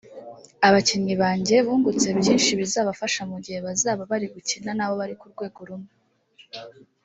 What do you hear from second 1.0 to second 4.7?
banjye bungutse byinshi bizabafasha mu gihe bazaba bari gukina